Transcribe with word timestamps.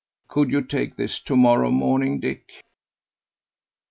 Could 0.29 0.49
you 0.49 0.63
take 0.63 0.95
this 0.97 1.19
to 1.19 1.35
morrow 1.35 1.69
morning, 1.69 2.19
Dick?" 2.19 2.51